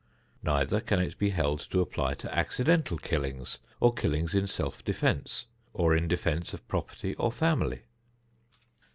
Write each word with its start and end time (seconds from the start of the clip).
Neither 0.41 0.81
can 0.81 0.99
it 0.99 1.15
be 1.19 1.29
held 1.29 1.59
to 1.69 1.79
apply 1.79 2.15
to 2.15 2.35
accidental 2.35 2.97
killings, 2.97 3.59
or 3.79 3.93
killings 3.93 4.33
in 4.33 4.47
self 4.47 4.83
defense, 4.83 5.45
or 5.75 5.95
in 5.95 6.07
defense 6.07 6.55
of 6.55 6.67
property 6.67 7.13
or 7.17 7.31
family. 7.31 7.83